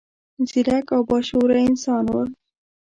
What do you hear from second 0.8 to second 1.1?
او